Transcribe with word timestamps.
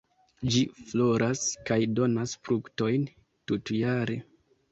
Ĝi 0.53 0.61
floras 0.91 1.43
kaj 1.67 1.77
donas 1.99 2.33
fruktojn 2.47 3.05
tutjare. 3.51 4.19